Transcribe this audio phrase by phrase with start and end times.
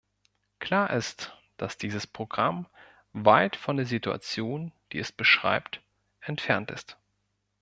[0.57, 2.65] Klar ist, dass dieses Programm
[3.13, 5.83] weit von der Situation, die es beschreibt,
[6.21, 6.97] entfernt ist.